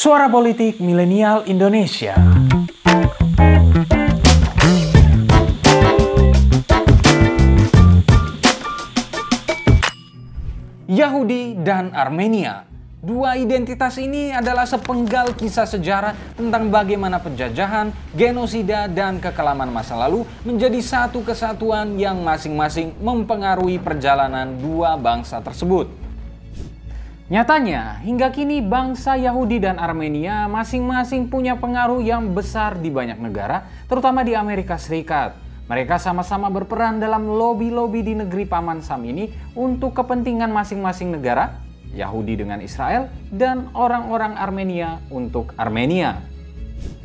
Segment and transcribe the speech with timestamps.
[0.00, 2.16] Suara Politik Milenial Indonesia.
[10.88, 12.64] Yahudi dan Armenia.
[13.04, 20.24] Dua identitas ini adalah sepenggal kisah sejarah tentang bagaimana penjajahan, genosida, dan kekelaman masa lalu
[20.48, 25.99] menjadi satu kesatuan yang masing-masing mempengaruhi perjalanan dua bangsa tersebut.
[27.30, 33.70] Nyatanya, hingga kini bangsa Yahudi dan Armenia masing-masing punya pengaruh yang besar di banyak negara,
[33.86, 35.38] terutama di Amerika Serikat.
[35.70, 41.62] Mereka sama-sama berperan dalam lobi-lobi di negeri Paman Sam ini untuk kepentingan masing-masing negara,
[41.94, 46.18] Yahudi dengan Israel, dan orang-orang Armenia untuk Armenia.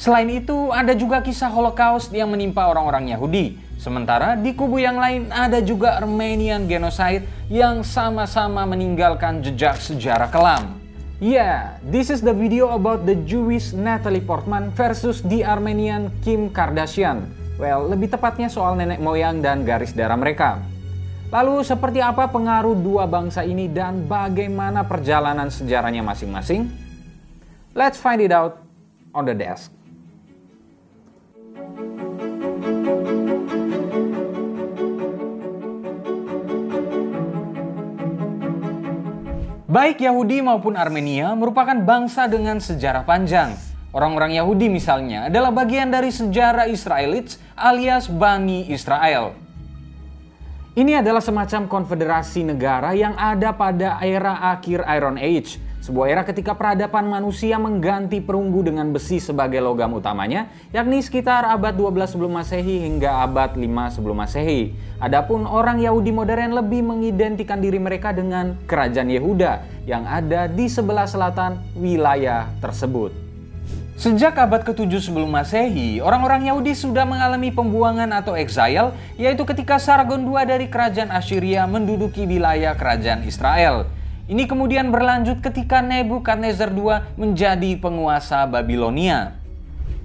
[0.00, 3.60] Selain itu, ada juga kisah Holocaust yang menimpa orang-orang Yahudi.
[3.86, 10.74] Sementara di kubu yang lain ada juga Armenian Genocide yang sama-sama meninggalkan jejak sejarah kelam.
[11.22, 17.30] Yeah, this is the video about the Jewish Natalie Portman versus the Armenian Kim Kardashian.
[17.62, 20.58] Well, lebih tepatnya soal nenek moyang dan garis darah mereka.
[21.30, 26.66] Lalu seperti apa pengaruh dua bangsa ini dan bagaimana perjalanan sejarahnya masing-masing?
[27.70, 28.66] Let's find it out
[29.14, 29.75] on the desk.
[39.76, 43.52] Baik Yahudi maupun Armenia merupakan bangsa dengan sejarah panjang.
[43.92, 49.36] Orang-orang Yahudi misalnya adalah bagian dari sejarah Israelites alias Bani Israel.
[50.76, 56.52] Ini adalah semacam konfederasi negara yang ada pada era akhir Iron Age, sebuah era ketika
[56.52, 62.84] peradaban manusia mengganti perunggu dengan besi sebagai logam utamanya, yakni sekitar abad 12 sebelum Masehi
[62.84, 64.76] hingga abad 5 sebelum Masehi.
[65.00, 71.08] Adapun orang Yahudi modern lebih mengidentikan diri mereka dengan kerajaan Yehuda yang ada di sebelah
[71.08, 73.25] selatan wilayah tersebut.
[73.96, 80.20] Sejak abad ke-7 sebelum Masehi, orang-orang Yahudi sudah mengalami pembuangan atau exile, yaitu ketika Sargon
[80.20, 83.88] II dari kerajaan Assyria menduduki wilayah kerajaan Israel.
[84.28, 89.40] Ini kemudian berlanjut ketika Nebukadnezar II menjadi penguasa Babilonia.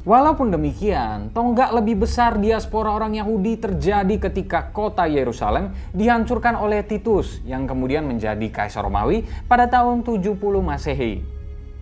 [0.08, 7.44] Walaupun demikian, tonggak lebih besar diaspora orang Yahudi terjadi ketika kota Yerusalem dihancurkan oleh Titus
[7.44, 11.20] yang kemudian menjadi kaisar Romawi pada tahun 70 Masehi.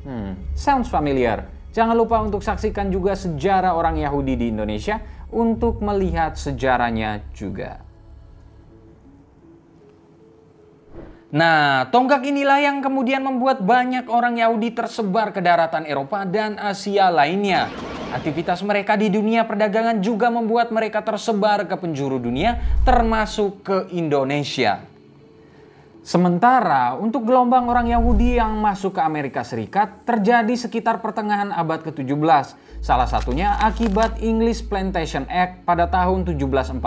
[0.09, 1.58] Hmm, sounds familiar.
[1.69, 4.97] Jangan lupa untuk saksikan juga sejarah orang Yahudi di Indonesia
[5.29, 7.85] untuk melihat sejarahnya juga.
[11.29, 17.13] Nah, tonggak inilah yang kemudian membuat banyak orang Yahudi tersebar ke daratan Eropa dan Asia
[17.13, 17.69] lainnya.
[18.09, 24.81] Aktivitas mereka di dunia perdagangan juga membuat mereka tersebar ke penjuru dunia, termasuk ke Indonesia.
[26.09, 32.57] Sementara untuk gelombang orang Yahudi yang masuk ke Amerika Serikat terjadi sekitar pertengahan abad ke-17.
[32.81, 36.81] Salah satunya akibat English Plantation Act pada tahun 1740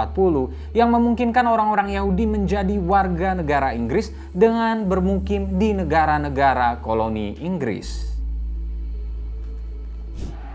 [0.74, 8.11] yang memungkinkan orang-orang Yahudi menjadi warga negara Inggris dengan bermukim di negara-negara koloni Inggris.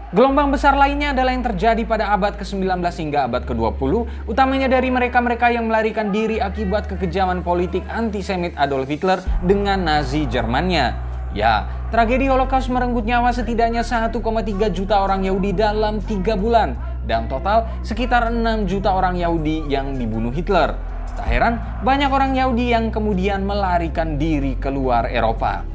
[0.07, 5.51] Gelombang besar lainnya adalah yang terjadi pada abad ke-19 hingga abad ke-20, utamanya dari mereka-mereka
[5.51, 10.95] yang melarikan diri akibat kekejaman politik antisemit Adolf Hitler dengan Nazi Jermannya.
[11.35, 14.23] Ya, tragedi Holocaust merenggut nyawa setidaknya 1,3
[14.72, 20.31] juta orang Yahudi dalam 3 bulan, dan total sekitar 6 juta orang Yahudi yang dibunuh
[20.31, 20.72] Hitler.
[21.19, 25.68] Tak heran, banyak orang Yahudi yang kemudian melarikan diri keluar Eropa.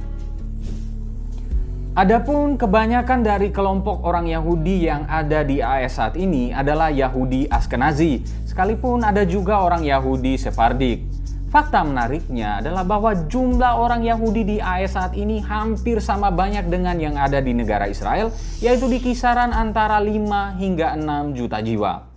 [1.93, 8.25] Adapun kebanyakan dari kelompok orang Yahudi yang ada di AS saat ini adalah Yahudi Askenazi,
[8.49, 11.05] sekalipun ada juga orang Yahudi Sephardic.
[11.53, 16.97] Fakta menariknya adalah bahwa jumlah orang Yahudi di AS saat ini hampir sama banyak dengan
[16.97, 18.33] yang ada di negara Israel,
[18.65, 22.09] yaitu di kisaran antara 5 hingga 6 juta jiwa.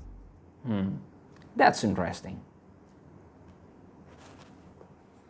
[0.64, 1.04] Hmm,
[1.52, 2.40] that's interesting.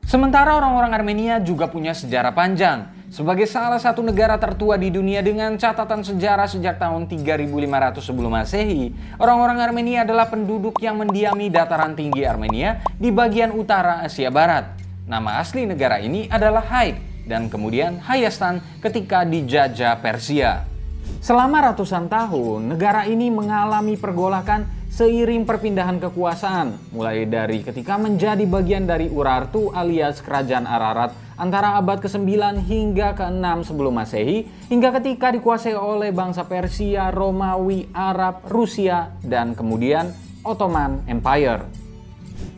[0.06, 2.95] Sementara orang-orang Armenia juga punya sejarah panjang.
[3.16, 8.92] Sebagai salah satu negara tertua di dunia dengan catatan sejarah sejak tahun 3500 sebelum Masehi,
[9.16, 14.68] orang-orang Armenia adalah penduduk yang mendiami dataran tinggi Armenia di bagian utara Asia Barat.
[15.08, 20.68] Nama asli negara ini adalah Haid dan kemudian Hayastan ketika dijajah Persia.
[21.24, 28.88] Selama ratusan tahun, negara ini mengalami pergolakan seiring perpindahan kekuasaan, mulai dari ketika menjadi bagian
[28.88, 32.24] dari Urartu alias Kerajaan Ararat antara abad ke-9
[32.64, 40.16] hingga ke-6 sebelum Masehi hingga ketika dikuasai oleh bangsa Persia, Romawi, Arab, Rusia, dan kemudian
[40.48, 41.68] Ottoman Empire.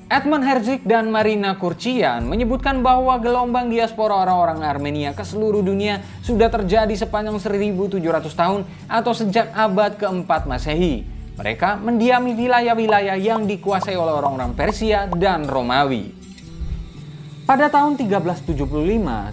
[0.05, 6.53] Edmund Herzig dan Marina Kurcian menyebutkan bahwa gelombang diaspora orang-orang Armenia ke seluruh dunia sudah
[6.53, 7.97] terjadi sepanjang 1700
[8.29, 11.16] tahun atau sejak abad keempat Masehi.
[11.37, 16.09] Mereka mendiami wilayah-wilayah yang dikuasai oleh orang-orang Persia dan Romawi.
[17.45, 18.57] Pada tahun 1375,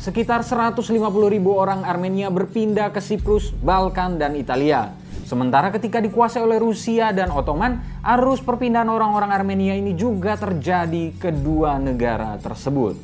[0.04, 0.84] sekitar 150
[1.32, 4.92] ribu orang Armenia berpindah ke Siprus, Balkan, dan Italia.
[5.24, 11.80] Sementara ketika dikuasai oleh Rusia dan Ottoman, arus perpindahan orang-orang Armenia ini juga terjadi kedua
[11.80, 13.00] negara tersebut.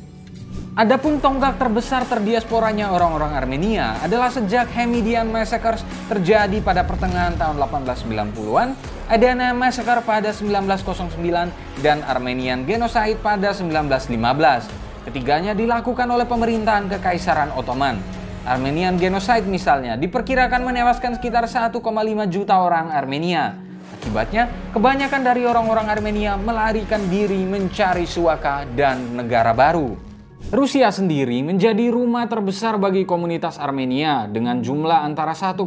[0.71, 8.79] Adapun tonggak terbesar terdiasporanya orang-orang Armenia adalah sejak Hamidian Massacres terjadi pada pertengahan tahun 1890-an,
[9.11, 15.11] Adana Massacre pada 1909, dan Armenian Genocide pada 1915.
[15.11, 17.99] Ketiganya dilakukan oleh pemerintahan Kekaisaran Ottoman.
[18.47, 21.83] Armenian Genocide misalnya diperkirakan menewaskan sekitar 1,5
[22.31, 23.59] juta orang Armenia.
[23.99, 30.10] Akibatnya, kebanyakan dari orang-orang Armenia melarikan diri mencari suaka dan negara baru.
[30.49, 35.61] Rusia sendiri menjadi rumah terbesar bagi komunitas Armenia dengan jumlah antara 1,1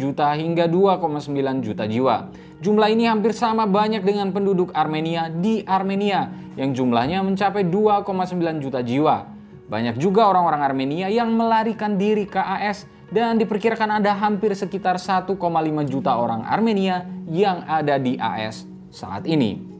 [0.00, 2.32] juta hingga 2,9 juta jiwa.
[2.64, 8.80] Jumlah ini hampir sama banyak dengan penduduk Armenia di Armenia yang jumlahnya mencapai 2,9 juta
[8.80, 9.28] jiwa.
[9.68, 15.36] Banyak juga orang-orang Armenia yang melarikan diri ke AS dan diperkirakan ada hampir sekitar 1,5
[15.84, 19.73] juta orang Armenia yang ada di AS saat ini.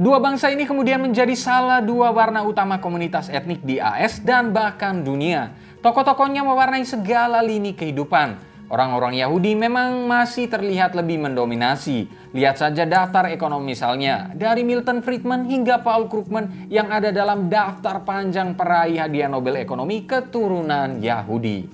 [0.00, 5.04] Dua bangsa ini kemudian menjadi salah dua warna utama komunitas etnik di AS dan bahkan
[5.04, 5.52] dunia.
[5.84, 12.06] Tokoh-tokohnya mewarnai segala lini kehidupan, Orang-orang Yahudi memang masih terlihat lebih mendominasi.
[12.30, 18.06] Lihat saja daftar ekonomi misalnya, dari Milton Friedman hingga Paul Krugman yang ada dalam daftar
[18.06, 21.66] panjang peraih hadiah Nobel Ekonomi keturunan Yahudi.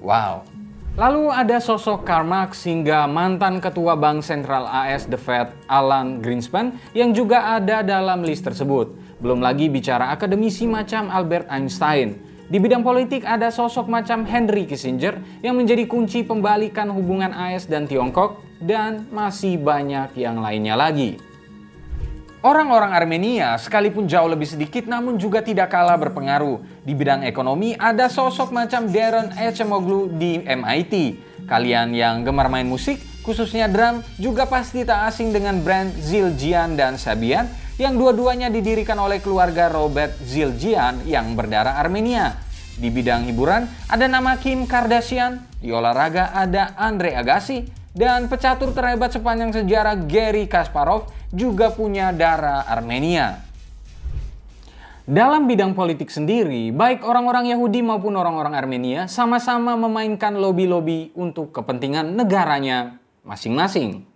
[0.00, 0.59] Wow.
[1.00, 6.76] Lalu ada sosok Karl Marx hingga mantan ketua Bank Sentral AS The Fed Alan Greenspan
[6.92, 8.92] yang juga ada dalam list tersebut.
[9.16, 12.20] Belum lagi bicara akademisi macam Albert Einstein.
[12.52, 17.88] Di bidang politik ada sosok macam Henry Kissinger yang menjadi kunci pembalikan hubungan AS dan
[17.88, 21.29] Tiongkok dan masih banyak yang lainnya lagi.
[22.40, 26.80] Orang-orang Armenia sekalipun jauh lebih sedikit namun juga tidak kalah berpengaruh.
[26.80, 31.20] Di bidang ekonomi ada sosok macam Darren Echemoglu di MIT.
[31.44, 36.96] Kalian yang gemar main musik, khususnya drum, juga pasti tak asing dengan brand Zildjian dan
[36.96, 37.44] Sabian
[37.76, 42.40] yang dua-duanya didirikan oleh keluarga Robert Zildjian yang berdarah Armenia.
[42.80, 49.10] Di bidang hiburan ada nama Kim Kardashian, di olahraga ada Andre Agassi, dan pecatur terhebat
[49.10, 53.42] sepanjang sejarah Gary Kasparov juga punya darah Armenia.
[55.10, 62.14] Dalam bidang politik sendiri, baik orang-orang Yahudi maupun orang-orang Armenia sama-sama memainkan lobby-lobby untuk kepentingan
[62.14, 64.06] negaranya masing-masing.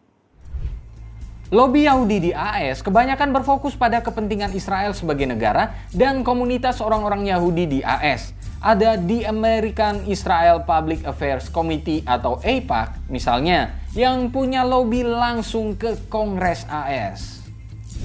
[1.50, 7.79] Lobby Yahudi di AS kebanyakan berfokus pada kepentingan Israel sebagai negara dan komunitas orang-orang Yahudi
[7.79, 8.31] di AS.
[8.64, 16.08] Ada di American Israel Public Affairs Committee atau AIPAC misalnya yang punya lobby langsung ke
[16.08, 17.44] Kongres AS.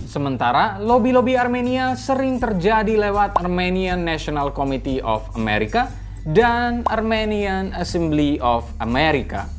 [0.04, 5.88] Sementara lobby-lobby Armenia sering terjadi lewat Armenian National Committee of America
[6.28, 9.59] dan Armenian Assembly of America.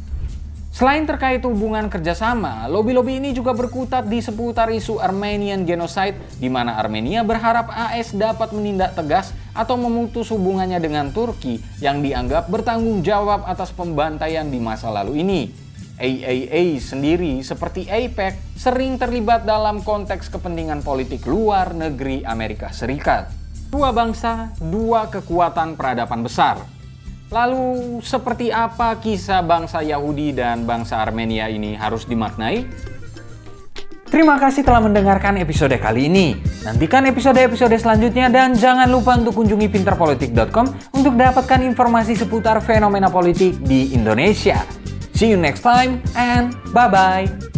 [0.81, 6.81] Selain terkait hubungan kerjasama, lobby-lobby ini juga berkutat di seputar isu Armenian Genocide, di mana
[6.81, 13.45] Armenia berharap AS dapat menindak tegas atau memutus hubungannya dengan Turki yang dianggap bertanggung jawab
[13.45, 15.53] atas pembantaian di masa lalu ini.
[16.01, 23.29] AAA sendiri seperti APEC sering terlibat dalam konteks kepentingan politik luar negeri Amerika Serikat.
[23.69, 26.80] Dua bangsa, dua kekuatan peradaban besar.
[27.31, 32.67] Lalu seperti apa kisah bangsa Yahudi dan bangsa Armenia ini harus dimaknai?
[34.11, 36.35] Terima kasih telah mendengarkan episode kali ini.
[36.67, 40.67] Nantikan episode-episode selanjutnya dan jangan lupa untuk kunjungi pinterpolitik.com
[40.99, 44.67] untuk dapatkan informasi seputar fenomena politik di Indonesia.
[45.15, 47.50] See you next time and bye-bye.